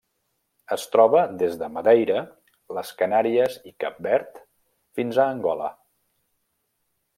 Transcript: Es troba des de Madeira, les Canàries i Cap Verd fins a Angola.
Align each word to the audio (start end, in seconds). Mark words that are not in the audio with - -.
Es 0.75 0.85
troba 0.93 1.19
des 1.41 1.57
de 1.63 1.67
Madeira, 1.73 2.23
les 2.79 2.93
Canàries 3.03 3.59
i 3.73 3.75
Cap 3.85 4.01
Verd 4.09 4.41
fins 5.01 5.21
a 5.21 5.29
Angola. 5.37 5.71